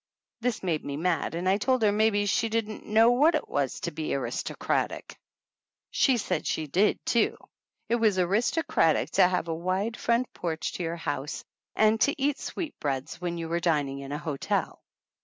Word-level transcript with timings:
This 0.39 0.63
made 0.63 0.83
me 0.83 0.97
mad 0.97 1.35
and 1.35 1.47
I 1.47 1.57
told 1.59 1.83
her 1.83 1.91
maybe 1.91 2.25
she 2.25 2.49
didn't 2.49 2.87
know 2.87 3.11
what 3.11 3.35
it 3.35 3.47
was 3.47 3.79
to 3.81 3.91
be 3.91 4.15
aristocratic. 4.15 5.15
She 5.91 6.17
said 6.17 6.47
she 6.47 6.65
did, 6.65 6.99
too; 7.05 7.37
it 7.87 7.97
was 7.97 8.17
aristocratic 8.17 9.11
to 9.11 9.27
have 9.27 9.47
a 9.47 9.53
wide 9.53 9.95
front 9.95 10.33
porch 10.33 10.71
to 10.71 10.81
your 10.81 10.95
house 10.95 11.43
and 11.75 12.01
to 12.01 12.19
eat 12.19 12.39
sweetbreads 12.39 13.21
when 13.21 13.37
you 13.37 13.47
were 13.47 13.59
dining 13.59 13.99
in 13.99 14.11
a 14.11 14.17
hotel. 14.17 14.81